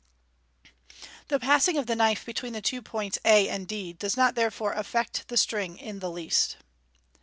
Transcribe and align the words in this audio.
The 1.27 1.39
passing 1.39 1.77
of 1.77 1.85
the 1.85 1.95
knife 1.95 2.25
between 2.25 2.53
the 2.53 2.61
two 2.63 2.81
points 2.81 3.19
a 3.23 3.47
and 3.47 3.67
d 3.67 3.93
does 3.93 4.17
not 4.17 4.33
therefore 4.33 4.73
affect 4.73 5.27
the 5.27 5.37
string 5.37 5.77
in 5.77 5.99
the 5.99 6.09
least. 6.09 6.57